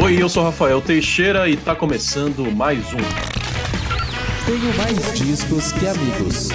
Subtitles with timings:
[0.00, 2.98] Oi, eu sou Rafael Teixeira e tá começando mais um.
[4.46, 6.50] Tenho mais discos que amigos.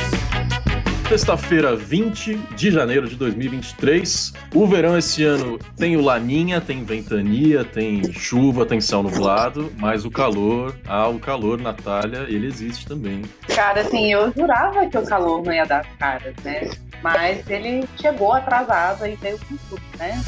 [1.10, 4.34] Sexta-feira, 20 de janeiro de 2023.
[4.56, 10.06] O verão esse ano tem o laninha, tem ventania, tem chuva, tem céu nublado, mas
[10.06, 13.24] o calor, ah, o calor, Natália, ele existe também.
[13.54, 16.72] Cara, assim, eu jurava que o calor não ia dar caras, né?
[17.04, 20.24] Mas ele chegou atrasado e veio com tudo, né?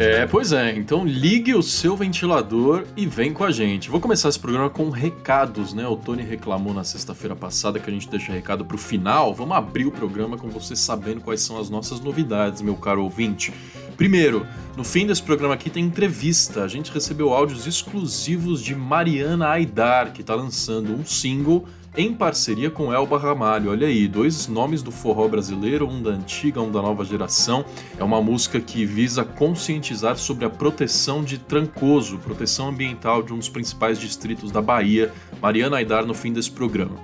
[0.00, 0.74] É, pois é.
[0.74, 3.90] Então ligue o seu ventilador e vem com a gente.
[3.90, 5.86] Vou começar esse programa com recados, né?
[5.86, 9.34] O Tony reclamou na sexta-feira passada que a gente deixa recado pro final.
[9.34, 13.52] Vamos abrir o programa com você sabendo quais são as nossas novidades, meu caro ouvinte.
[13.94, 16.64] Primeiro, no fim desse programa aqui tem entrevista.
[16.64, 22.70] A gente recebeu áudios exclusivos de Mariana Aidar, que está lançando um single em parceria
[22.70, 23.70] com Elba Ramalho.
[23.70, 27.64] Olha aí, dois nomes do forró brasileiro, um da antiga, um da nova geração.
[27.98, 33.38] É uma música que visa conscientizar sobre a proteção de Trancoso, proteção ambiental de um
[33.38, 35.12] dos principais distritos da Bahia.
[35.42, 36.96] Mariana Aidar no fim desse programa.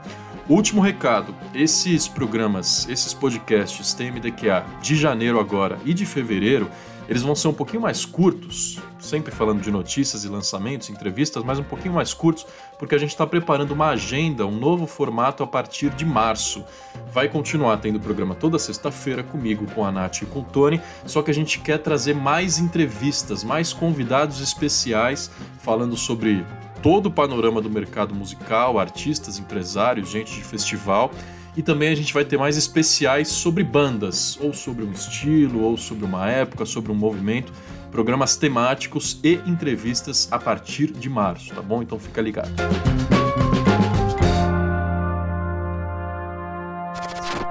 [0.48, 6.70] Último recado: esses programas, esses podcasts TMDQA de janeiro agora e de fevereiro,
[7.08, 11.60] eles vão ser um pouquinho mais curtos, sempre falando de notícias e lançamentos, entrevistas, mas
[11.60, 12.46] um pouquinho mais curtos,
[12.84, 16.66] porque a gente está preparando uma agenda, um novo formato a partir de março.
[17.14, 21.22] Vai continuar tendo programa toda sexta-feira comigo, com a Nath e com o Tony, só
[21.22, 26.46] que a gente quer trazer mais entrevistas, mais convidados especiais falando sobre
[26.82, 31.10] todo o panorama do mercado musical, artistas, empresários, gente de festival.
[31.56, 35.78] E também a gente vai ter mais especiais sobre bandas, ou sobre um estilo, ou
[35.78, 37.54] sobre uma época, sobre um movimento,
[37.94, 41.84] programas temáticos e entrevistas a partir de março, tá bom?
[41.84, 42.50] Então fica ligado.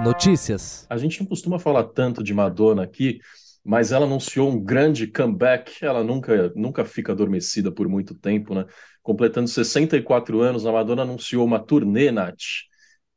[0.02, 0.84] Notícias.
[0.90, 3.20] A gente não costuma falar tanto de Madonna aqui,
[3.64, 5.84] mas ela anunciou um grande comeback.
[5.84, 8.66] Ela nunca, nunca fica adormecida por muito tempo, né?
[9.00, 12.66] Completando 64 anos, a Madonna anunciou uma turnê, Nath,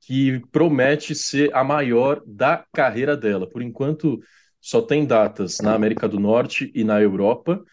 [0.02, 3.50] que promete ser a maior da carreira dela.
[3.50, 4.19] Por enquanto,
[4.66, 7.64] só tem datas na América do Norte e na Europa.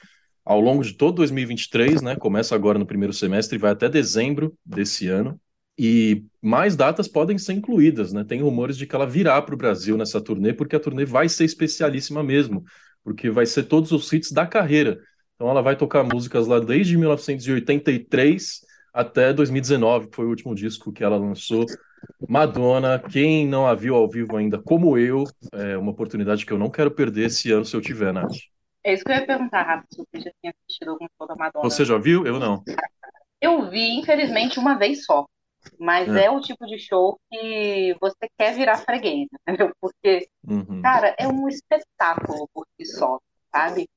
[0.45, 2.17] Ao longo de todo 2023, né?
[2.17, 5.41] Começa agora no primeiro semestre e vai até dezembro desse ano.
[5.79, 8.25] E mais datas podem ser incluídas, né?
[8.25, 11.31] Tem rumores de que ela virá para o Brasil nessa turnê, porque a turnê vai
[11.31, 12.63] ser especialíssima mesmo,
[13.03, 15.01] porque vai ser todos os hits da carreira.
[15.35, 18.61] Então ela vai tocar músicas lá desde 1983
[18.93, 21.65] até 2019, que foi o último disco que ela lançou.
[22.29, 26.59] Madonna, quem não a viu ao vivo ainda, como eu, é uma oportunidade que eu
[26.59, 28.37] não quero perder esse ano se eu tiver, Nath.
[28.85, 31.37] É isso que eu ia perguntar, Rafa, se você já tinha assistido algum show da
[31.37, 31.71] Madonna.
[31.71, 32.27] Você já viu?
[32.27, 32.63] Eu não.
[33.41, 35.27] Eu vi, infelizmente, uma vez só.
[35.79, 36.25] Mas é.
[36.25, 39.73] é o tipo de show que você quer virar freguês, entendeu?
[39.81, 40.83] Porque, uhum.
[40.83, 43.21] cara, é um espetáculo por si só,
[43.55, 43.89] sabe?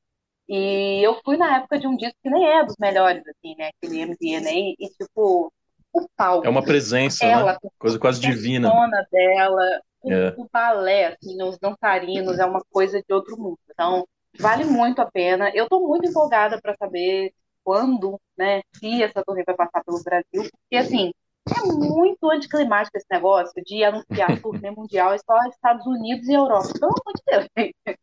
[0.48, 3.70] E eu fui na época de um disco que nem é dos melhores, assim, né?
[3.70, 5.52] Aquele MDNA, e tipo,
[5.96, 6.46] o palco.
[6.46, 7.32] É uma presença, né?
[7.32, 7.70] ela, né?
[7.78, 8.70] Coisa quase divina.
[8.70, 10.36] A dela, o, é.
[10.38, 13.60] o balé, assim, os dançarinos, é uma coisa de outro mundo.
[13.72, 14.08] Então,
[14.40, 15.52] vale muito a pena.
[15.54, 17.34] Eu tô muito empolgada para saber
[17.64, 21.12] quando, né, se essa turnê vai passar pelo Brasil, porque, assim,
[21.50, 26.70] é muito anticlimático esse negócio de anunciar turnê mundial e só Estados Unidos e Europa.
[26.80, 27.96] Pelo amor de Deus.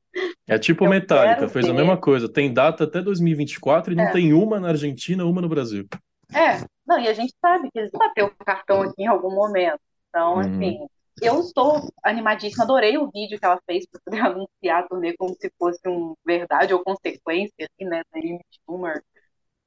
[0.47, 2.29] É tipo Metallica, fez a mesma coisa.
[2.29, 4.13] Tem data até 2024 e não é.
[4.13, 5.89] tem uma na Argentina, uma no Brasil.
[6.35, 9.35] É, não, e a gente sabe que eles vão ter o cartão aqui em algum
[9.35, 9.81] momento.
[10.09, 10.41] Então, uhum.
[10.41, 10.87] assim,
[11.21, 15.35] eu estou animadíssima, adorei o vídeo que ela fez para poder anunciar a turnê como
[15.35, 19.03] se fosse um verdade ou consequência, assim, né, da Amy Schumer.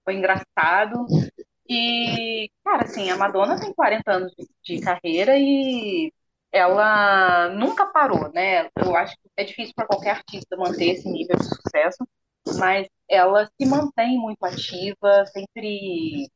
[0.04, 1.06] Foi engraçado.
[1.70, 6.12] E, cara, assim, a Madonna tem 40 anos de, de carreira e
[6.52, 8.70] ela nunca parou, né?
[8.78, 12.08] Eu acho que é difícil para qualquer artista manter esse nível de sucesso,
[12.58, 16.28] mas ela se mantém muito ativa, sempre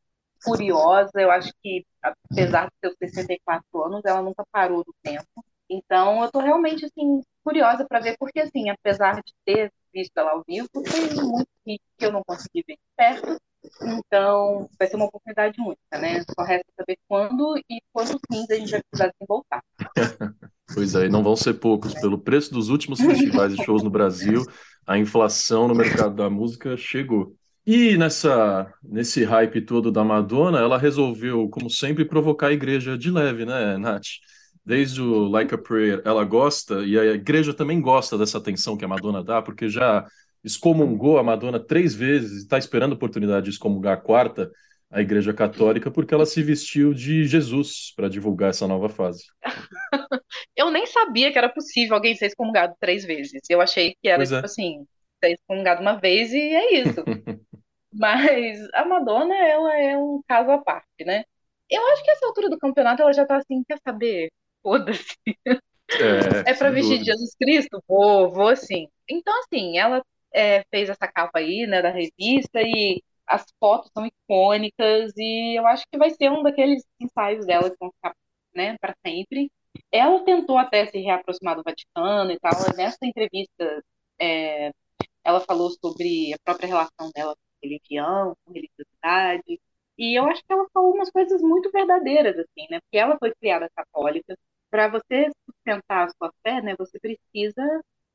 [0.43, 1.11] curiosa.
[1.15, 5.25] Eu acho que, apesar de ter 64 anos, ela nunca parou do tempo.
[5.69, 10.31] Então, eu tô realmente, assim, curiosa para ver, porque, assim, apesar de ter visto ela
[10.31, 13.37] ao vivo, tem muito que eu não consegui ver de perto.
[13.81, 16.21] Então, vai ser uma oportunidade única, né?
[16.21, 19.63] Só resta saber quando e quantos rins a gente vai precisar voltar.
[20.73, 21.93] pois é, não vão ser poucos.
[21.95, 24.43] Pelo preço dos últimos festivais e shows no Brasil,
[24.87, 27.35] a inflação no mercado da música chegou.
[27.71, 33.11] E nessa, nesse hype todo da Madonna, ela resolveu, como sempre, provocar a igreja de
[33.11, 34.07] leve, né, Nath?
[34.65, 38.83] Desde o Like a Prayer, ela gosta, e a igreja também gosta dessa atenção que
[38.83, 40.03] a Madonna dá, porque já
[40.43, 44.49] excomungou a Madonna três vezes e está esperando a oportunidade de excomungar a quarta,
[44.89, 49.25] a Igreja Católica, porque ela se vestiu de Jesus para divulgar essa nova fase.
[50.57, 53.43] Eu nem sabia que era possível alguém ser excomungado três vezes.
[53.47, 54.45] Eu achei que era, pois tipo é.
[54.45, 54.87] assim,
[55.23, 57.03] ser excomungado uma vez e é isso.
[57.91, 61.23] Mas a Madonna, ela é um caso à parte, né?
[61.69, 64.31] Eu acho que essa altura do campeonato ela já tá assim, quer saber?
[64.61, 65.15] Foda-se.
[65.45, 65.55] É,
[66.51, 67.83] é pra vestir de Jesus Cristo?
[67.87, 68.87] Vou, vou sim.
[69.09, 70.03] Então, assim, ela
[70.33, 75.65] é, fez essa capa aí, né, da revista, e as fotos são icônicas, e eu
[75.67, 78.15] acho que vai ser um daqueles ensaios dela que vão ficar,
[78.53, 79.51] né, para sempre.
[79.91, 83.83] Ela tentou até se reaproximar do Vaticano e tal, nessa entrevista
[84.19, 84.71] é,
[85.23, 89.59] ela falou sobre a própria relação dela com religião, com religiosidade,
[89.97, 93.33] e eu acho que ela falou umas coisas muito verdadeiras, assim, né, porque ela foi
[93.35, 94.37] criada católica,
[94.69, 97.63] para você sustentar a sua fé, né, você precisa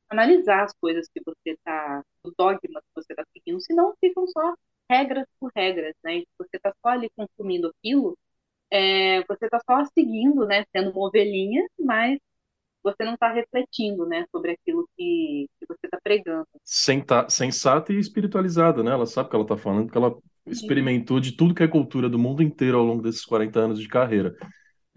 [0.09, 4.55] analisar as coisas que você está, os dogmas que você está seguindo, senão ficam só
[4.89, 6.23] regras por regras, né?
[6.37, 8.17] Você está só ali consumindo aquilo,
[8.71, 10.65] é, você está só seguindo, né?
[10.75, 12.19] Sendo uma ovelhinha, mas
[12.85, 14.25] você não está refletindo, né?
[14.31, 16.45] Sobre aquilo que, que você está pregando.
[16.63, 18.91] Senta, sensata e espiritualizada, né?
[18.91, 20.15] Ela sabe o que ela está falando, porque ela
[20.45, 23.87] experimentou de tudo que é cultura do mundo inteiro ao longo desses 40 anos de
[23.87, 24.35] carreira.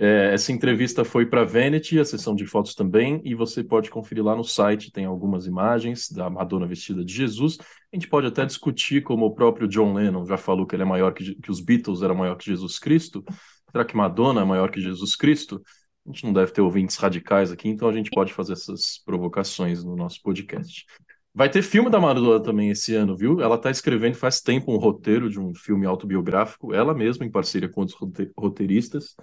[0.01, 4.23] É, essa entrevista foi para Vanity, a sessão de fotos também, e você pode conferir
[4.23, 7.57] lá no site, tem algumas imagens da Madonna vestida de Jesus.
[7.93, 10.87] A gente pode até discutir, como o próprio John Lennon já falou que ele é
[10.87, 13.25] maior que, que os Beatles eram maior que Jesus Cristo.
[13.73, 15.61] Será que Madonna é maior que Jesus Cristo?
[16.09, 19.85] A gente não deve ter ouvintes radicais aqui, então a gente pode fazer essas provocações
[19.85, 20.87] no nosso podcast.
[21.35, 23.43] Vai ter filme da Madonna também esse ano, viu?
[23.43, 27.69] Ela está escrevendo faz tempo um roteiro de um filme autobiográfico, ela mesma em parceria
[27.69, 27.99] com outros
[28.37, 29.15] roteiristas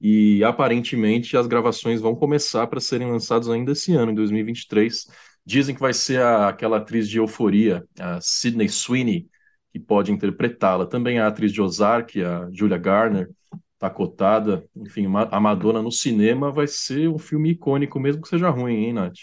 [0.00, 5.08] e aparentemente as gravações vão começar para serem lançadas ainda esse ano, em 2023.
[5.44, 9.28] Dizem que vai ser a, aquela atriz de Euforia, a Sydney Sweeney,
[9.72, 10.86] que pode interpretá-la.
[10.86, 13.28] Também a atriz de Ozark, a Julia Garner,
[13.78, 14.68] está cotada.
[14.76, 18.92] Enfim, a Madonna no cinema vai ser um filme icônico, mesmo que seja ruim, hein,
[18.92, 19.14] Nath?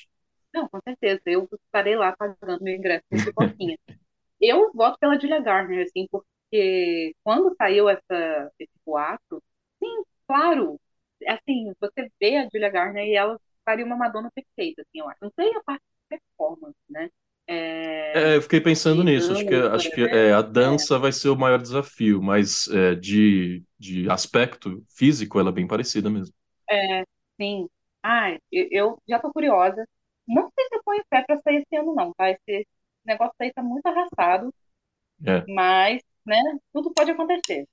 [0.53, 1.21] Não, com certeza.
[1.25, 3.03] Eu estarei lá pagando meu ingresso
[3.35, 3.77] pouquinho.
[4.41, 9.43] eu voto pela Julia Garner, assim, porque quando saiu essa, esse boato,
[9.83, 10.79] sim, claro,
[11.27, 15.17] assim, você vê a Julia Garner e ela faria uma Madonna perfeita, assim, eu acho.
[15.21, 17.09] Não sei a parte de performance, né?
[17.47, 19.31] É, é eu fiquei pensando nisso.
[19.31, 20.29] Acho que, acho que né?
[20.29, 20.99] é, a dança é.
[20.99, 26.09] vai ser o maior desafio, mas é, de, de aspecto físico ela é bem parecida
[26.09, 26.33] mesmo.
[26.69, 27.03] É,
[27.39, 27.67] sim.
[28.01, 29.87] Ah, eu, já tô curiosa.
[30.27, 32.29] Não sei se eu ponho fé pra sair esse ano, não, tá?
[32.29, 32.67] Esse
[33.05, 34.53] negócio aí tá muito arrastado.
[35.25, 35.43] É.
[35.47, 36.37] Mas, né,
[36.73, 37.65] tudo pode acontecer.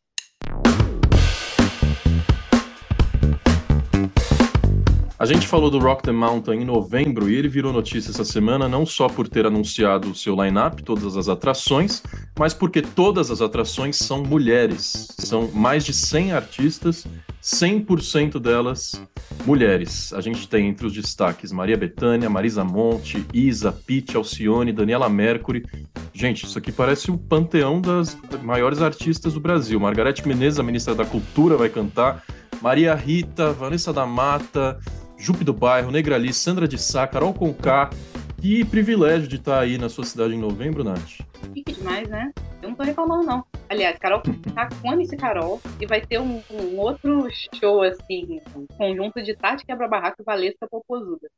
[5.23, 8.69] A gente falou do Rock the Mountain em novembro e ele virou notícia essa semana
[8.69, 12.03] não só por ter anunciado o seu line-up, todas as atrações,
[12.37, 15.15] mas porque todas as atrações são mulheres.
[15.17, 17.07] São mais de 100 artistas,
[17.41, 19.01] 100% delas
[19.47, 20.13] mulheres.
[20.13, 25.65] A gente tem entre os destaques Maria Bethânia, Marisa Monte, Isa, Pete, Alcione, Daniela Mercury.
[26.13, 29.79] Gente, isso aqui parece o panteão das maiores artistas do Brasil.
[29.79, 32.25] Margarete Menezes, a ministra da Cultura, vai cantar.
[32.61, 34.79] Maria Rita, Vanessa da Mata,
[35.23, 37.91] Jupe do Bairro, Negrali, Sandra de Sá, Carol Conká.
[38.41, 41.21] Que privilégio de estar aí na sua cidade em novembro, Nath.
[41.55, 42.33] Fique demais, né?
[42.61, 43.47] Eu não tô reclamando, não.
[43.69, 44.21] Aliás, Carol
[44.53, 49.37] tá com MC Carol e vai ter um, um, outro show, assim, um conjunto de
[49.37, 51.31] Tati Quebra-Barraco e Valesca Popozuda.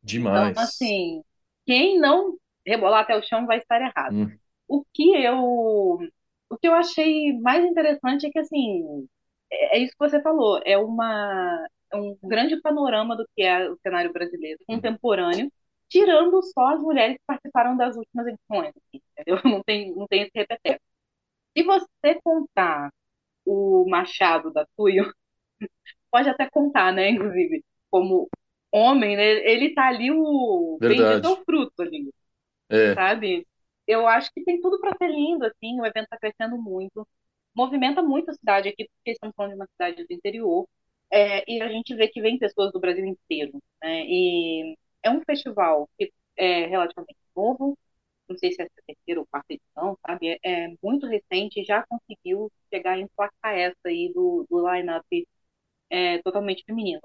[0.00, 0.50] Demais.
[0.52, 1.24] Então, assim,
[1.66, 4.14] quem não rebolar até o chão vai estar errado.
[4.14, 4.30] Hum.
[4.68, 5.98] O que eu
[6.48, 9.08] o que eu achei mais interessante é que, assim,
[9.50, 13.76] é, é isso que você falou, é uma um grande panorama do que é o
[13.82, 15.50] cenário brasileiro contemporâneo,
[15.88, 19.40] tirando só as mulheres que participaram das últimas edições, entendeu?
[19.58, 20.80] Não tem, não tem esse repeteco.
[21.56, 22.90] Se você contar
[23.46, 25.04] o Machado da Tuyo
[26.10, 28.28] pode até contar, né, inclusive, como
[28.72, 31.22] homem, né, ele tá ali o Verdade.
[31.22, 32.12] bendito fruto ali,
[32.70, 33.46] É, sabe?
[33.86, 37.06] Eu acho que tem tudo para ser lindo, assim, o evento tá crescendo muito,
[37.54, 40.66] movimenta muito a cidade aqui, porque estamos falando de uma cidade do interior,
[41.12, 44.04] é, e a gente vê que vem pessoas do Brasil inteiro, né?
[44.06, 47.78] E é um festival que é relativamente novo,
[48.28, 50.38] não sei se é a terceira ou quarta edição, sabe?
[50.44, 55.06] É, é muito recente já conseguiu chegar em placar essa aí do, do line-up
[55.90, 57.00] é, totalmente feminino.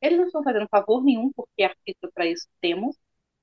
[0.00, 2.96] Eles não estão fazendo favor nenhum, porque artista para isso temos,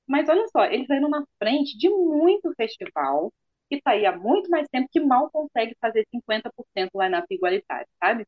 [0.06, 3.32] mas olha só, eles saíram na frente de muito festival
[3.70, 8.26] que está aí há muito mais tempo que mal consegue fazer 50% line-up igualitário, sabe?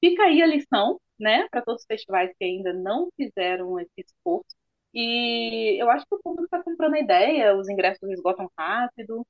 [0.00, 4.54] Fica aí a lição, né, para todos os festivais que ainda não fizeram esse esforço.
[4.94, 9.26] E eu acho que o público está comprando a ideia, os ingressos esgotam rápido.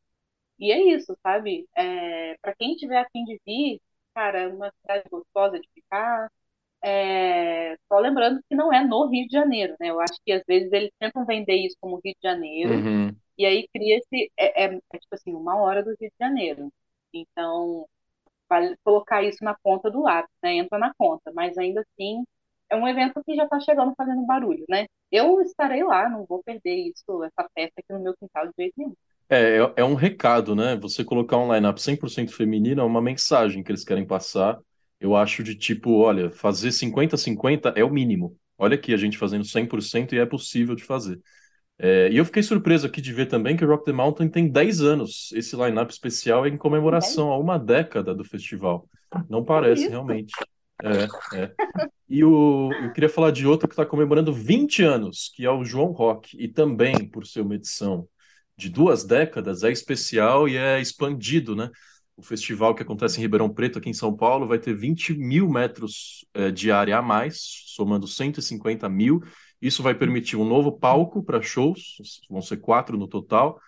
[0.59, 1.67] E é isso, sabe?
[1.77, 3.81] É, para quem tiver a fim de vir,
[4.15, 6.31] cara, é uma cidade gostosa de ficar.
[6.83, 9.91] É, só lembrando que não é no Rio de Janeiro, né?
[9.91, 13.17] Eu acho que às vezes eles tentam vender isso como Rio de Janeiro, uhum.
[13.39, 14.33] e aí cria esse.
[14.37, 16.73] É, é, é tipo assim, uma hora do Rio de Janeiro.
[17.13, 17.89] Então,
[18.49, 20.55] vale colocar isso na ponta do lápis, né?
[20.57, 22.25] Entra na conta, mas ainda assim
[22.71, 24.87] é um evento que já está chegando fazendo barulho, né?
[25.11, 28.75] Eu estarei lá, não vou perder isso, essa festa aqui no meu quintal de jeito
[28.77, 28.95] nenhum.
[29.29, 30.77] É, é, é um recado, né?
[30.77, 34.59] Você colocar um line-up 100% feminino é uma mensagem que eles querem passar.
[35.01, 38.37] Eu acho de tipo, olha, fazer 50-50 é o mínimo.
[38.59, 41.21] Olha aqui a gente fazendo 100% e é possível de fazer.
[41.79, 44.49] É, e eu fiquei surpreso aqui de ver também que o Rock the Mountain tem
[44.49, 45.31] 10 anos.
[45.33, 48.89] Esse line-up especial é em comemoração a uma década do festival.
[49.29, 50.33] Não parece, realmente.
[50.83, 51.53] É, é.
[52.09, 55.65] E o, eu queria falar de outro que está comemorando 20 anos, que é o
[55.65, 56.37] João Rock.
[56.39, 58.09] E também, por ser uma edição
[58.57, 61.71] de duas décadas, é especial e é expandido, né?
[62.17, 65.51] O festival que acontece em Ribeirão Preto, aqui em São Paulo, vai ter 20 mil
[65.51, 69.23] metros é, de área a mais, somando 150 mil.
[69.67, 71.97] Isso vai permitir um novo palco para shows,
[72.31, 73.61] vão ser quatro no total,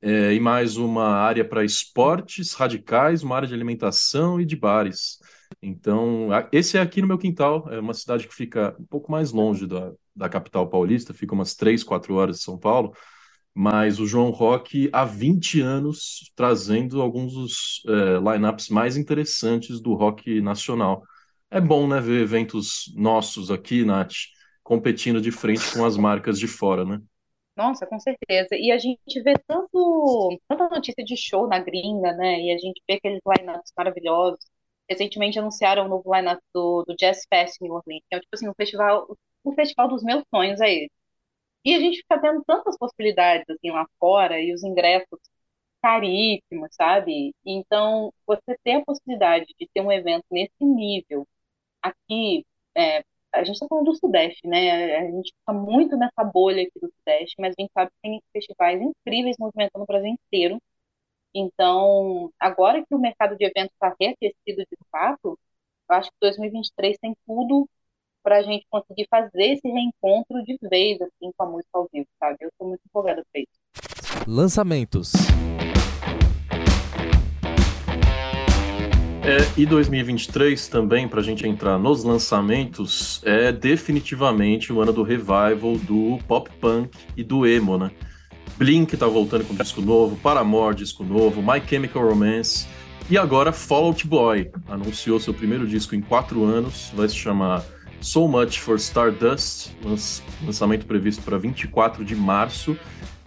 [0.00, 5.18] é, e mais uma área para esportes radicais, uma área de alimentação e de bares.
[5.60, 9.30] Então, esse é aqui no meu quintal, é uma cidade que fica um pouco mais
[9.30, 12.94] longe da, da capital paulista, fica umas três, quatro horas de São Paulo,
[13.54, 19.92] mas o João Rock há 20 anos trazendo alguns dos é, lineups mais interessantes do
[19.92, 21.02] rock nacional.
[21.50, 24.14] É bom, né, ver eventos nossos aqui, Nath,
[24.62, 27.00] competindo de frente com as marcas de fora, né?
[27.56, 28.56] Nossa, com certeza.
[28.56, 32.40] E a gente vê tanto, tanta notícia de show na gringa, né?
[32.40, 34.40] E a gente vê aqueles lineups maravilhosos.
[34.88, 38.48] Recentemente anunciaram o novo lineup do, do Jazz Fest New Orleans, que é tipo assim,
[38.48, 39.06] um festival,
[39.44, 40.90] o festival dos meus sonhos é esse.
[41.64, 45.20] E a gente fica tendo tantas possibilidades assim lá fora e os ingressos
[45.82, 47.34] caríssimos, sabe?
[47.44, 51.26] Então, você ter a possibilidade de ter um evento nesse nível
[51.82, 54.96] aqui, é, a gente está falando do Sudeste, né?
[54.96, 58.22] A gente fica muito nessa bolha aqui do Sudeste, mas a gente sabe que tem
[58.32, 60.58] festivais incríveis movimentando o Brasil inteiro.
[61.34, 65.38] Então, agora que o mercado de eventos está reaquecido de fato,
[65.90, 67.66] eu acho que 2023 tem tudo
[68.22, 72.06] para a gente conseguir fazer esse reencontro de vez, assim, com a música ao vivo,
[72.18, 72.36] sabe?
[72.40, 74.28] Eu estou muito empolgada para isso.
[74.28, 75.12] Lançamentos.
[79.24, 85.04] É, e 2023 também, para a gente entrar nos lançamentos, é definitivamente o ano do
[85.04, 87.92] revival do pop punk e do emo, né?
[88.56, 92.66] Blink tá voltando com disco novo, Paramore disco novo, My Chemical Romance
[93.08, 97.64] e agora Fall Out Boy anunciou seu primeiro disco em quatro anos, vai se chamar
[98.00, 99.70] So Much for Stardust,
[100.44, 102.76] lançamento previsto para 24 de março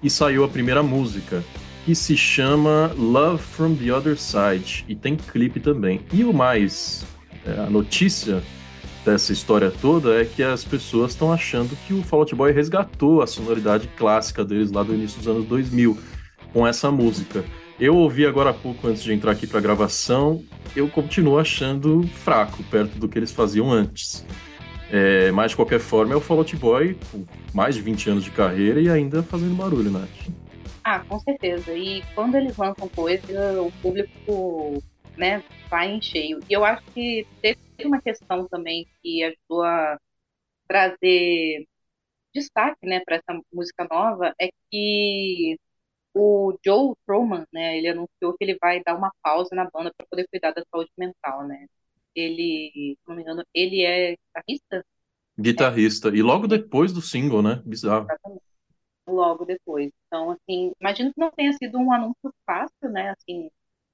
[0.03, 1.41] e saiu a primeira música,
[1.85, 6.01] que se chama Love from the Other Side e tem clipe também.
[6.11, 7.05] E o mais,
[7.45, 8.41] é, a notícia
[9.05, 13.21] dessa história toda é que as pessoas estão achando que o Fall Out Boy resgatou
[13.21, 15.95] a sonoridade clássica deles lá do início dos anos 2000
[16.51, 17.45] com essa música.
[17.79, 20.43] Eu ouvi agora há pouco antes de entrar aqui para gravação,
[20.75, 24.25] eu continuo achando fraco perto do que eles faziam antes.
[24.91, 28.23] É, mas de qualquer forma é o Fall Out Boy com mais de 20 anos
[28.23, 30.01] de carreira e ainda fazendo barulho, Nath.
[30.27, 30.44] Né?
[30.87, 31.73] Ah, com certeza.
[31.73, 34.83] E quando eles lançam coisa, o público
[35.17, 36.39] né, vai em cheio.
[36.47, 39.99] E eu acho que teve uma questão também que ajudou a
[40.67, 41.65] trazer
[42.31, 45.57] destaque né, para essa música nova, é que
[46.13, 50.05] o Joe Truman, né, ele anunciou que ele vai dar uma pausa na banda para
[50.07, 51.65] poder cuidar da saúde mental, né?
[52.13, 54.85] Ele, se não me engano, ele é guitarrista?
[55.37, 56.09] Guitarrista.
[56.09, 56.11] É.
[56.11, 57.63] E logo depois do single, né?
[57.65, 58.05] Bizarro.
[58.05, 58.54] Exatamente
[59.07, 59.91] logo depois.
[60.07, 63.11] Então, assim, imagino que não tenha sido um anúncio fácil, né?
[63.11, 63.49] Assim,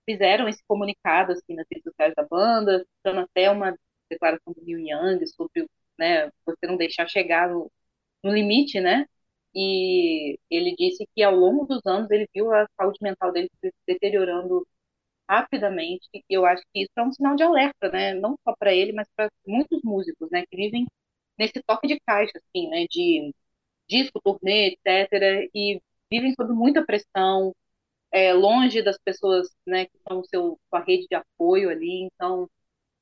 [0.05, 3.75] fizeram esse comunicado assim nas redes sociais da banda, dando até uma
[4.09, 5.67] declaração do Neil Young sobre
[5.99, 7.71] né, você não deixar chegar no,
[8.23, 9.05] no limite, né?
[9.55, 13.71] E ele disse que ao longo dos anos ele viu a saúde mental dele se
[13.87, 14.67] deteriorando
[15.29, 16.07] rapidamente.
[16.13, 18.13] E eu acho que isso é um sinal de alerta, né?
[18.15, 20.45] Não só para ele, mas para muitos músicos, né?
[20.47, 20.85] Que vivem
[21.37, 22.85] nesse toque de caixa, assim, né?
[22.89, 23.33] De
[23.91, 25.49] disco, turnê, etc.
[25.55, 25.81] E
[26.11, 27.53] vivem sob muita pressão,
[28.11, 29.85] é, longe das pessoas, né?
[29.87, 32.03] Que são seu, sua rede de apoio ali.
[32.03, 32.49] Então,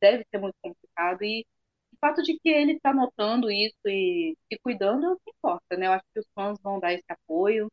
[0.02, 1.24] deve ser muito complicado.
[1.24, 1.46] E
[1.94, 5.78] o fato de que ele está notando isso e se cuidando é o que importa,
[5.78, 5.88] né?
[5.88, 7.72] Eu acho que os fãs vão dar esse apoio.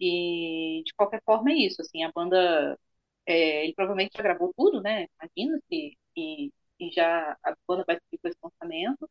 [0.00, 1.82] E, de qualquer forma, é isso.
[1.82, 2.78] Assim, a banda
[3.26, 5.06] é, ele provavelmente já gravou tudo, né?
[5.20, 9.10] Imagina se e, e já a banda vai seguir com esse lançamento.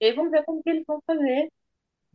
[0.00, 1.50] E aí vamos ver como que eles vão fazer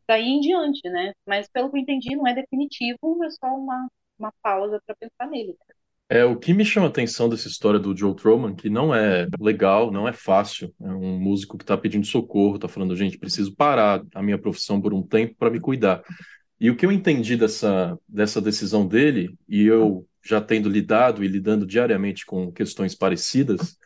[0.08, 1.14] daí em diante, né?
[1.26, 3.88] Mas pelo que eu entendi, não é definitivo, é só uma,
[4.18, 5.56] uma pausa para pensar nele.
[6.10, 9.28] É, o que me chama a atenção dessa história do Joe Troman, que não é
[9.40, 10.74] legal, não é fácil.
[10.82, 14.80] É um músico que está pedindo socorro, está falando, gente, preciso parar a minha profissão
[14.80, 16.02] por um tempo para me cuidar.
[16.60, 21.28] E o que eu entendi dessa, dessa decisão dele, e eu já tendo lidado e
[21.28, 23.78] lidando diariamente com questões parecidas,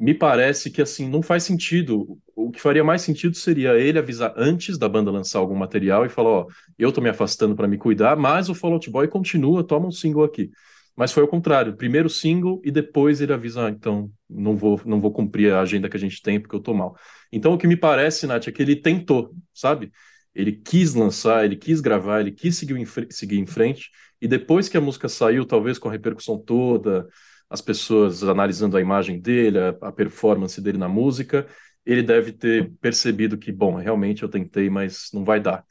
[0.00, 2.18] me parece que assim não faz sentido.
[2.34, 6.08] O que faria mais sentido seria ele avisar antes da banda lançar algum material e
[6.08, 6.46] falar, ó,
[6.78, 9.92] eu tô me afastando para me cuidar, mas o Fall Out Boy continua, toma um
[9.92, 10.50] single aqui.
[10.96, 15.00] Mas foi o contrário, primeiro single e depois ele avisa, ah, então não vou não
[15.00, 16.96] vou cumprir a agenda que a gente tem porque eu tô mal.
[17.30, 19.92] Então o que me parece, Nath, é que ele tentou, sabe?
[20.34, 23.90] Ele quis lançar, ele quis gravar, ele quis seguir em, seguir em frente
[24.20, 27.06] e depois que a música saiu, talvez com a repercussão toda,
[27.50, 31.46] as pessoas analisando a imagem dele, a, a performance dele na música,
[31.84, 35.64] ele deve ter percebido que, bom, realmente eu tentei, mas não vai dar.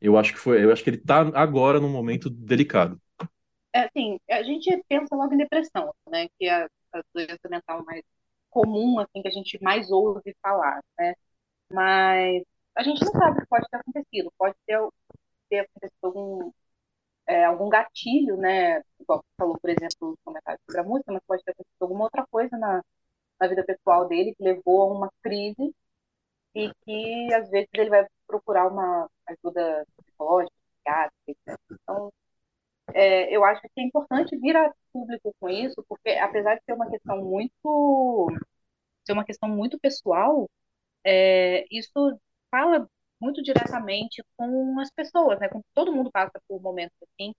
[0.00, 3.00] Eu acho que foi, eu acho que ele está agora num momento delicado.
[3.72, 8.02] É, assim, a gente pensa logo em depressão, né, que é a doença mental mais
[8.50, 11.14] comum, assim, que a gente mais ouve falar, né?
[11.72, 12.44] Mas
[12.76, 14.32] a gente não sabe o que pode ter acontecido.
[14.38, 14.78] Pode ter,
[15.50, 16.52] ter acontecido algum
[17.26, 18.82] é, algum gatilho, né?
[19.00, 22.04] Igual você falou, por exemplo, nos comentários sobre a música, mas pode ter acontecido alguma
[22.04, 22.82] outra coisa na,
[23.40, 25.74] na vida pessoal dele que levou a uma crise
[26.54, 30.54] e que às vezes ele vai procurar uma ajuda psicológica,
[31.26, 31.60] psiquiátrica.
[31.72, 32.12] Então,
[32.94, 36.74] é, eu acho que é importante vir a público com isso, porque apesar de ser
[36.74, 38.28] uma questão muito
[39.04, 40.48] ser uma questão muito pessoal,
[41.04, 42.18] é, isso
[42.50, 42.88] fala
[43.24, 45.48] muito diretamente com as pessoas, né?
[45.48, 47.32] Com, todo mundo passa por momentos assim,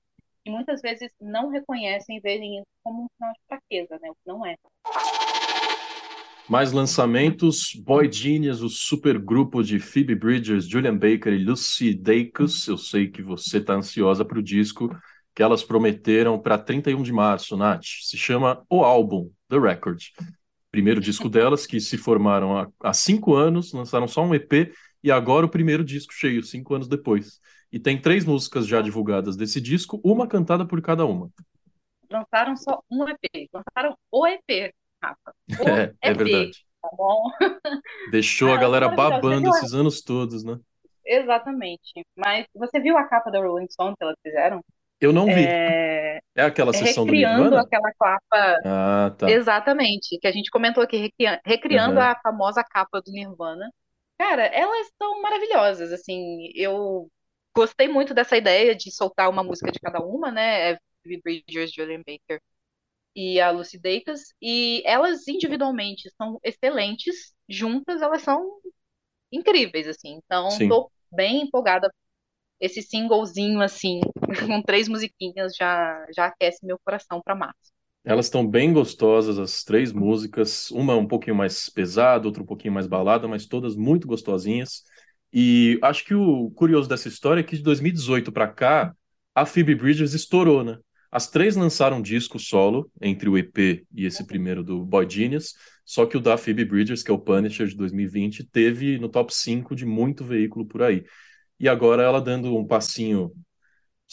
[0.43, 4.10] e muitas vezes não reconhecem e veem isso como um sinal de fraqueza, né?
[4.10, 4.56] O que não é.
[6.50, 12.67] Mais lançamentos: Boy Genius, o supergrupo de Phoebe Bridgers, Julian Baker e Lucy Dacus.
[12.67, 14.89] Eu sei que você está ansiosa para o disco
[15.36, 17.84] que elas prometeram para 31 de março, Nath.
[18.04, 20.00] Se chama O Álbum, The Record.
[20.71, 24.74] Primeiro disco delas, que se formaram há, há cinco anos, lançaram só um EP
[25.05, 27.39] e agora o primeiro disco cheio, cinco anos depois.
[27.71, 31.29] E tem três músicas já divulgadas desse disco, uma cantada por cada uma.
[32.09, 35.35] Lançaram só um EP, lançaram o EP, Rafa.
[35.63, 36.65] O é, EP, é verdade.
[36.81, 37.29] Tá bom?
[38.11, 40.57] Deixou a galera babando esses anos todos, né?
[41.05, 42.03] Exatamente.
[42.17, 44.59] Mas você viu a capa da Rolling Stone que elas fizeram?
[44.99, 45.45] Eu não vi.
[45.45, 47.61] É, é aquela sessão do Nirvana?
[47.61, 48.59] aquela capa.
[48.65, 49.29] Ah, tá.
[49.29, 51.11] Exatamente, que a gente comentou aqui,
[51.45, 52.05] recriando uhum.
[52.05, 53.69] a famosa capa do Nirvana.
[54.17, 57.12] Cara, elas são maravilhosas, assim, eu
[57.56, 60.71] gostei muito dessa ideia de soltar uma música de cada uma, né?
[60.73, 62.41] É Phoebe Bridgers, Julian Baker
[63.15, 68.60] e a Lucy Dacus, e elas individualmente são excelentes, juntas elas são
[69.32, 70.15] incríveis, assim.
[70.25, 70.69] Então, Sim.
[70.69, 71.91] tô bem empolgada.
[72.60, 74.01] Esse singlezinho, assim,
[74.49, 77.73] com três musiquinhas, já, já aquece meu coração para março.
[78.05, 80.69] Elas estão bem gostosas, as três músicas.
[80.69, 84.83] Uma um pouquinho mais pesada, outra um pouquinho mais balada, mas todas muito gostosinhas.
[85.33, 88.95] E acho que o curioso dessa história é que de 2018 para cá,
[89.33, 90.77] a Phoebe Bridgers estourou, né?
[91.11, 96.05] As três lançaram disco solo, entre o EP e esse primeiro do Boy Genius, só
[96.05, 99.75] que o da Phoebe Bridgers, que é o Punisher de 2020, teve no top 5
[99.75, 101.03] de muito veículo por aí.
[101.59, 103.31] E agora ela dando um passinho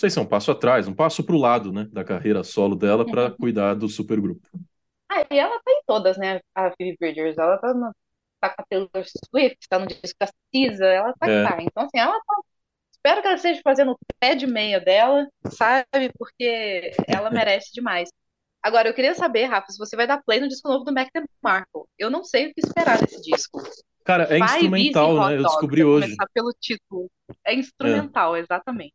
[0.02, 2.74] sei se é um passo atrás, um passo para o lado, né, da carreira solo
[2.74, 3.36] dela para uhum.
[3.36, 4.44] cuidar do supergrupo.
[5.08, 7.94] Ah, e ela tá em todas, né, a Phoebe Bridgers, ela tá, no,
[8.40, 8.90] tá com a Taylor
[9.30, 11.44] Swift, tá no disco da Cisa, ela tá, é.
[11.44, 12.36] tá, então assim, ela tá,
[12.90, 18.10] espero que ela esteja fazendo o pé de meia dela, sabe, porque ela merece demais.
[18.60, 21.08] Agora, eu queria saber, Rafa, se você vai dar play no disco novo do Mac
[21.12, 21.88] DeMarco.
[21.98, 23.60] Eu não sei o que esperar desse disco.
[24.04, 25.36] Cara, é vai instrumental, né?
[25.36, 26.06] Eu descobri hoje.
[26.06, 27.10] Começar pelo título.
[27.44, 28.38] É instrumental, é.
[28.38, 28.94] exatamente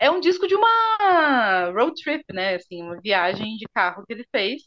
[0.00, 2.56] é um disco de uma road trip, né?
[2.56, 4.62] Assim, uma viagem de carro que ele fez.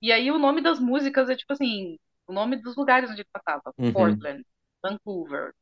[0.00, 3.28] E aí o nome das músicas é tipo assim, o nome dos lugares onde ele
[3.32, 3.72] passava.
[3.78, 3.92] Uhum.
[3.92, 4.44] Portland,
[4.82, 5.52] Vancouver,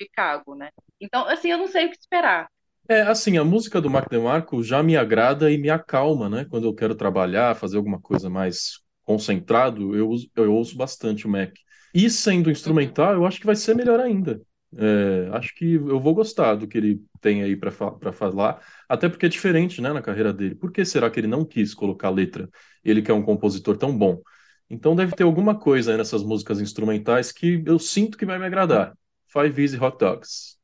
[0.00, 0.70] Chicago, né?
[0.98, 2.48] Então, assim, eu não sei o que esperar.
[2.88, 6.46] É, assim, a música do Mark DeMarco já me agrada e me acalma, né?
[6.48, 11.52] Quando eu quero trabalhar, fazer alguma coisa mais concentrado, eu, eu ouço bastante o Mac.
[11.94, 14.40] E sendo instrumental, eu acho que vai ser melhor ainda.
[14.76, 19.08] É, acho que eu vou gostar do que ele tem aí para fa falar, até
[19.08, 20.54] porque é diferente, né, na carreira dele.
[20.54, 22.48] Por que será que ele não quis colocar letra?
[22.84, 24.20] Ele que é um compositor tão bom.
[24.68, 28.44] Então deve ter alguma coisa aí nessas músicas instrumentais que eu sinto que vai me
[28.44, 28.92] agradar.
[29.26, 30.58] Five Easy Hot Dogs.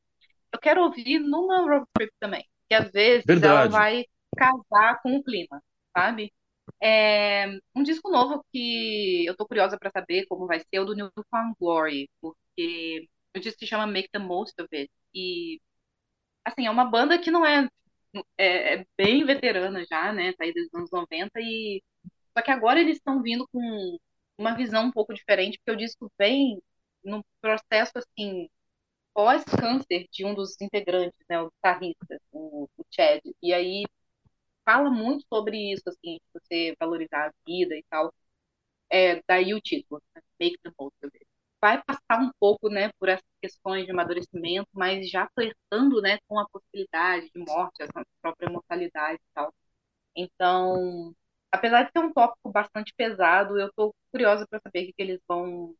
[0.53, 3.47] Eu quero ouvir numa road trip também, que às vezes Verdade.
[3.47, 4.05] ela vai
[4.37, 5.61] casar com o clima,
[5.95, 6.31] sabe?
[6.81, 10.85] É um disco novo que eu tô curiosa para saber como vai ser, é o
[10.85, 14.91] do New Found Glory, porque o disco se chama Make the Most of It.
[15.13, 15.61] E,
[16.45, 17.67] assim, é uma banda que não é,
[18.37, 20.33] é, é bem veterana já, né?
[20.33, 21.83] Tá aí desde os anos 90 e
[22.37, 23.97] só que agora eles estão vindo com
[24.37, 26.61] uma visão um pouco diferente, porque o disco vem
[27.03, 28.49] num processo assim
[29.13, 33.21] pós-câncer de um dos integrantes, né, o guitarrista, o, o Chad.
[33.41, 33.85] E aí
[34.65, 38.13] fala muito sobre isso, assim, você valorizar a vida e tal.
[38.91, 40.21] É, daí o título, né?
[40.39, 41.24] Make the Most of It.
[41.65, 46.37] Vai passar um pouco, né, por essas questões de amadurecimento, mas já flertando, né, com
[46.37, 49.51] a possibilidade de morte, a própria mortalidade e tal.
[50.15, 51.11] Então,
[51.51, 55.19] apesar de ser um tópico bastante pesado, eu estou curiosa para saber o que, eles
[55.27, 55.73] vão,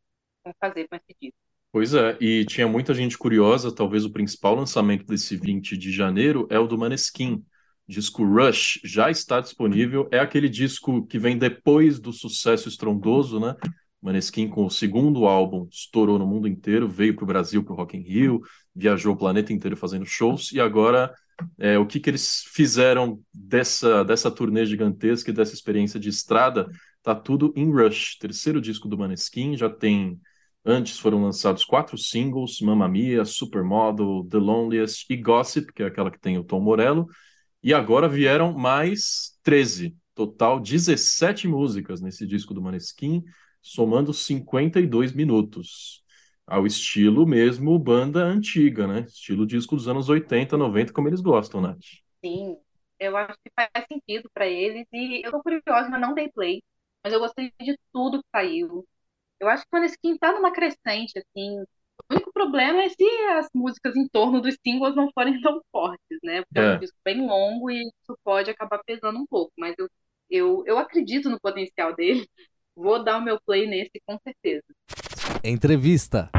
[0.43, 1.37] vão fazer com esse disco.
[1.71, 6.47] Pois é, e tinha muita gente curiosa, talvez o principal lançamento desse 20 de janeiro
[6.49, 7.45] é o do Maneskin,
[7.87, 10.09] disco Rush já está disponível.
[10.11, 13.55] É aquele disco que vem depois do sucesso estrondoso, né?
[14.01, 17.75] Maneskin com o segundo álbum estourou no mundo inteiro, veio para o Brasil para o
[17.75, 18.41] Rock in Rio,
[18.75, 21.13] viajou o planeta inteiro fazendo shows e agora
[21.59, 26.67] é, o que, que eles fizeram dessa dessa turnê gigantesca e dessa experiência de estrada
[27.01, 30.19] tá tudo em Rush, terceiro disco do Maneskin, já tem
[30.67, 36.09] Antes foram lançados quatro singles: Mamma Mia, Supermodel, The Loneliest e Gossip, que é aquela
[36.09, 37.07] que tem o Tom Morello.
[37.61, 43.23] E agora vieram mais 13, total 17 músicas nesse disco do Maneskin,
[43.67, 46.03] somando 52 minutos.
[46.47, 49.01] Ao estilo mesmo banda antiga, né?
[49.07, 51.79] Estilo disco dos anos 80, 90, como eles gostam, Nath.
[52.23, 52.57] Sim,
[52.99, 54.87] eu acho que faz sentido para eles.
[54.93, 56.61] E eu tô curiosa, mas não dei play.
[57.03, 58.87] Mas eu gostei de tudo que saiu.
[59.39, 61.65] Eu acho que o Maneskin tá numa crescente, assim, o
[62.15, 63.03] único problema é se
[63.37, 66.43] as músicas em torno dos singles não forem tão fortes, né?
[66.43, 69.53] Porque é, é um disco bem longo e isso pode acabar pesando um pouco.
[69.57, 69.89] Mas eu,
[70.29, 72.27] eu, eu acredito no potencial dele.
[72.77, 74.65] Vou dar o meu play nesse com certeza.
[75.41, 76.29] Entrevista.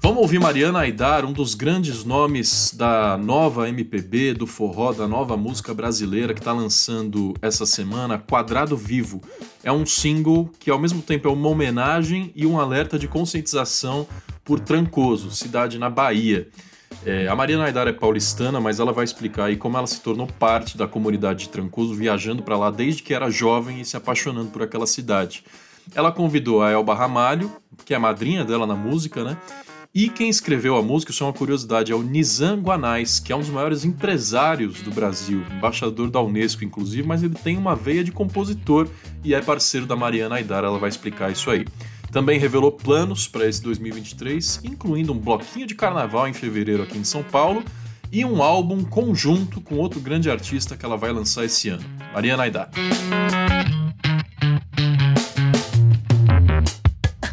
[0.00, 5.36] Vamos ouvir Mariana Aidar, um dos grandes nomes da nova MPB, do forró, da nova
[5.36, 9.20] música brasileira que está lançando essa semana, Quadrado Vivo.
[9.64, 14.06] É um single que ao mesmo tempo é uma homenagem e um alerta de conscientização
[14.44, 16.48] por Trancoso, cidade na Bahia.
[17.04, 20.26] É, a Mariana Aidar é paulistana, mas ela vai explicar aí como ela se tornou
[20.26, 24.50] parte da comunidade de Trancoso, viajando para lá desde que era jovem e se apaixonando
[24.50, 25.42] por aquela cidade.
[25.94, 27.50] Ela convidou a Elba Ramalho,
[27.84, 29.36] que é a madrinha dela na música, né?
[29.92, 33.36] E quem escreveu a música, isso é uma curiosidade, é o Nizam Guanais, que é
[33.36, 38.04] um dos maiores empresários do Brasil, embaixador da Unesco, inclusive, mas ele tem uma veia
[38.04, 38.88] de compositor
[39.24, 41.64] e é parceiro da Mariana Aidar, ela vai explicar isso aí.
[42.12, 47.04] Também revelou planos para esse 2023, incluindo um bloquinho de carnaval em fevereiro aqui em
[47.04, 47.62] São Paulo
[48.10, 52.42] e um álbum conjunto com outro grande artista que ela vai lançar esse ano, Mariana
[52.42, 52.68] Aidar.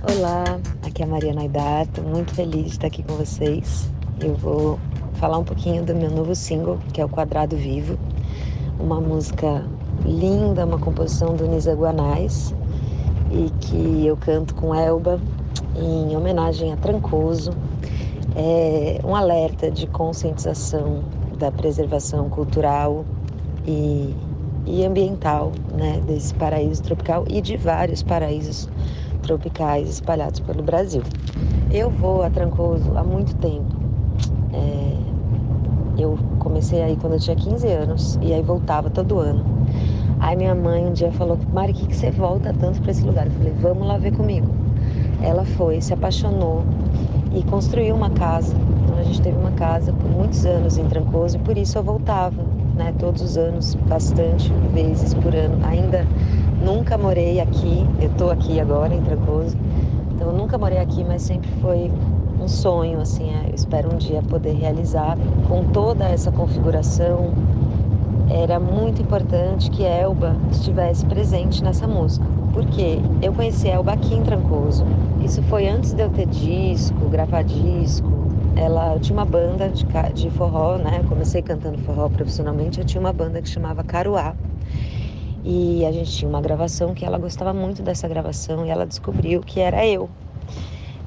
[0.03, 0.43] Olá,
[0.85, 3.91] aqui é a Maria Naidar, estou muito feliz de estar aqui com vocês.
[4.21, 4.79] Eu vou
[5.15, 7.97] falar um pouquinho do meu novo single, que é o Quadrado Vivo,
[8.79, 9.67] uma música
[10.05, 12.53] linda, uma composição do Nisa Guanais
[13.31, 15.19] e que eu canto com Elba
[15.75, 17.51] em homenagem a Trancoso.
[18.35, 21.03] É um alerta de conscientização
[21.37, 23.05] da preservação cultural
[23.65, 24.13] e,
[24.65, 28.69] e ambiental né, desse paraíso tropical e de vários paraísos
[29.23, 31.01] tropicais espalhados pelo Brasil.
[31.71, 33.75] Eu vou a Trancoso há muito tempo.
[34.53, 39.56] É, eu comecei aí quando eu tinha 15 anos e aí voltava todo ano.
[40.19, 43.27] Aí minha mãe um dia falou: Mari, que, que você volta tanto para esse lugar?
[43.27, 44.47] Eu falei: Vamos lá ver comigo.
[45.21, 46.63] Ela foi, se apaixonou
[47.33, 48.55] e construiu uma casa.
[48.83, 51.83] Então a gente teve uma casa por muitos anos em Trancoso e por isso eu
[51.83, 52.43] voltava,
[52.75, 52.93] né?
[52.99, 55.57] Todos os anos, bastante vezes por ano.
[55.65, 56.05] Ainda
[56.61, 59.55] Nunca morei aqui, eu estou aqui agora em Trancoso,
[60.13, 61.91] então nunca morei aqui, mas sempre foi
[62.41, 67.31] um sonho, assim, é, eu espero um dia poder realizar com toda essa configuração
[68.29, 72.25] era muito importante que Elba estivesse presente nessa música.
[72.53, 74.85] Porque eu conheci Elba aqui em Trancoso.
[75.23, 78.07] Isso foi antes de eu ter disco, gravar disco.
[78.55, 81.03] Ela tinha uma banda de, de forró, né?
[81.07, 82.79] comecei cantando forró profissionalmente.
[82.79, 84.35] Eu tinha uma banda que chamava Caruá.
[85.43, 89.41] E a gente tinha uma gravação que ela gostava muito dessa gravação e ela descobriu
[89.41, 90.09] que era eu.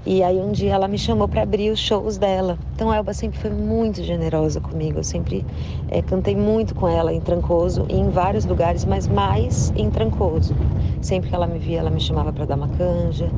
[0.07, 2.59] E aí um dia ela me chamou para abrir os shows dela.
[2.75, 4.99] Então a Elba sempre foi muito generosa comigo.
[4.99, 5.45] Eu sempre
[5.89, 10.55] é, cantei muito com ela em Trancoso e em vários lugares, mas mais em Trancoso.
[11.03, 13.31] Sempre que ela me via, ela me chamava para dar uma canja.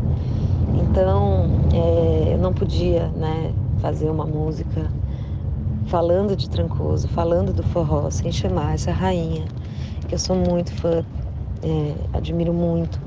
[0.75, 4.88] Então é, eu não podia, né, fazer uma música
[5.87, 9.44] falando de Trancoso, falando do forró, sem chamar essa rainha,
[10.09, 11.05] que eu sou muito fã,
[11.61, 13.01] é, admiro muito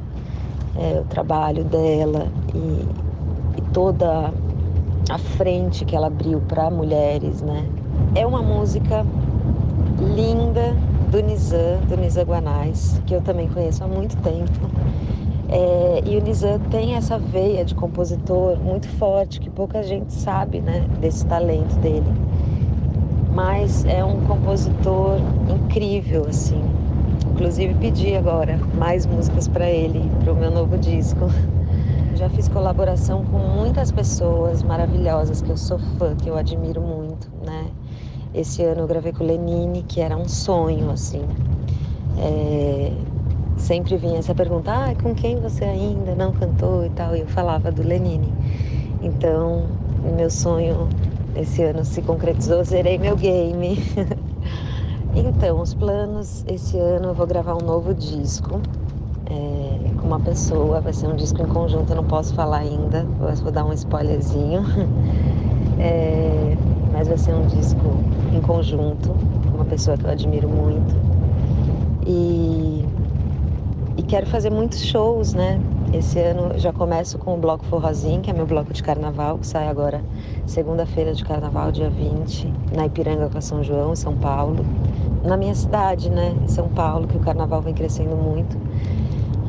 [0.75, 3.04] é, o trabalho dela e
[3.75, 4.33] toda
[5.09, 7.65] a frente que ela abriu para mulheres, né?
[8.15, 9.05] É uma música
[10.15, 10.73] linda
[11.11, 14.49] do Nizam, do Nizam Guanais, que eu também conheço há muito tempo.
[15.49, 20.61] É, e o Nizam tem essa veia de compositor muito forte, que pouca gente sabe,
[20.61, 22.07] né, desse talento dele.
[23.33, 25.17] Mas é um compositor
[25.49, 26.63] incrível, assim.
[27.29, 31.29] Inclusive pedi agora mais músicas para ele, para o meu novo disco.
[32.15, 37.27] Já fiz colaboração com muitas pessoas maravilhosas que eu sou fã, que eu admiro muito,
[37.45, 37.67] né?
[38.33, 41.25] Esse ano eu gravei com o Lenine, que era um sonho, assim.
[42.17, 42.91] É...
[43.57, 47.27] Sempre vinha essa pergunta, ah, com quem você ainda não cantou e tal, e eu
[47.27, 48.33] falava do Lenine.
[49.01, 49.67] Então,
[50.15, 50.87] meu sonho
[51.35, 53.77] esse ano se concretizou, zerei meu game.
[55.13, 58.61] então, os planos, esse ano eu vou gravar um novo disco.
[60.05, 63.07] Com uma pessoa, vai ser um disco em conjunto, eu não posso falar ainda,
[63.41, 64.61] vou dar um spoilerzinho.
[65.77, 66.55] É,
[66.93, 67.81] mas vai ser um disco
[68.33, 70.95] em conjunto, com uma pessoa que eu admiro muito.
[72.07, 72.85] E,
[73.97, 75.59] e quero fazer muitos shows, né?
[75.91, 79.45] Esse ano já começo com o Bloco Forrozinho, que é meu bloco de carnaval, que
[79.45, 80.01] sai agora
[80.45, 84.65] segunda-feira de carnaval, dia 20, na Ipiranga com a São João, em São Paulo.
[85.25, 86.33] Na minha cidade, né?
[86.41, 88.57] Em São Paulo, que o carnaval vem crescendo muito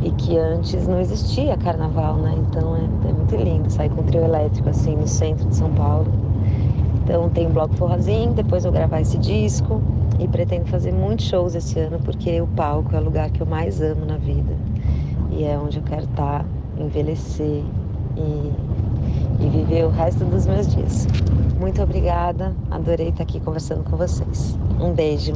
[0.02, 2.34] e que antes não existia carnaval, né?
[2.36, 5.70] Então é, é muito lindo sair com o trio elétrico assim no centro de São
[5.72, 6.06] Paulo.
[7.02, 9.80] Então tem o Bloco Forrazinho, depois eu gravar esse disco
[10.18, 13.46] e pretendo fazer muitos shows esse ano porque o palco é o lugar que eu
[13.46, 14.54] mais amo na vida
[15.30, 16.44] e é onde eu quero estar,
[16.78, 17.62] envelhecer
[18.16, 18.52] e,
[19.40, 21.06] e viver o resto dos meus dias.
[21.60, 24.58] Muito obrigada, adorei estar aqui conversando com vocês.
[24.80, 25.32] Um beijo.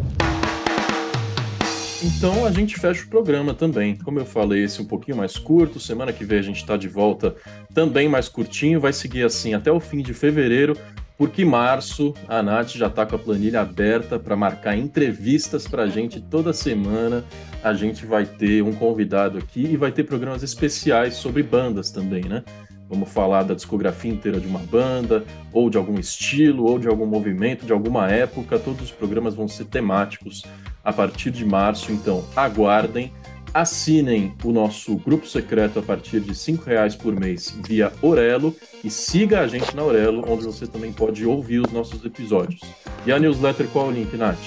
[2.03, 3.95] Então a gente fecha o programa também.
[3.95, 5.79] Como eu falei, esse é um pouquinho mais curto.
[5.79, 7.37] Semana que vem a gente está de volta
[7.75, 8.81] também mais curtinho.
[8.81, 10.75] Vai seguir assim até o fim de fevereiro,
[11.19, 15.89] porque março a Nath já está com a planilha aberta para marcar entrevistas para a
[15.89, 17.23] gente toda semana.
[17.63, 22.25] A gente vai ter um convidado aqui e vai ter programas especiais sobre bandas também,
[22.25, 22.43] né?
[22.91, 27.07] Vamos falar da discografia inteira de uma banda, ou de algum estilo, ou de algum
[27.07, 28.59] movimento, de alguma época.
[28.59, 30.43] Todos os programas vão ser temáticos
[30.85, 33.13] a partir de março, então aguardem.
[33.55, 38.91] Assinem o nosso grupo secreto a partir de R$ reais por mês via Orelo e
[38.91, 42.61] siga a gente na Orelo, onde você também pode ouvir os nossos episódios.
[43.07, 44.39] E a newsletter, qual é o link, Nath?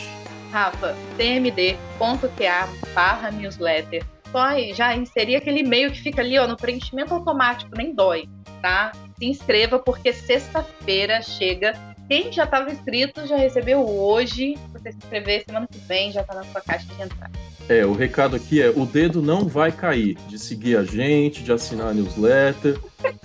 [0.51, 4.12] Rafa, tmd.ta barra newsletter.
[4.33, 8.27] Só já inserir aquele e-mail que fica ali ó, no preenchimento automático, nem dói,
[8.61, 8.91] tá?
[9.17, 11.73] Se inscreva porque sexta-feira chega
[12.07, 14.55] quem já estava inscrito já recebeu hoje.
[14.73, 17.31] Você se inscrever semana que vem, já está na sua caixa de entrada.
[17.69, 21.51] É, o recado aqui é: o dedo não vai cair de seguir a gente, de
[21.51, 22.79] assinar a newsletter.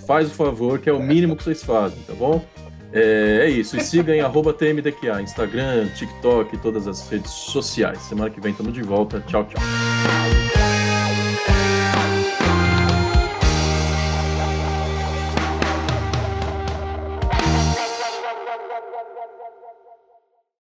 [0.07, 2.43] Faz o favor, que é o mínimo que vocês fazem, tá bom?
[2.91, 3.77] É, é isso.
[3.77, 7.99] E siga em TMDQA, Instagram, TikTok, todas as redes sociais.
[7.99, 9.23] Semana que vem estamos de volta.
[9.27, 9.61] Tchau, tchau.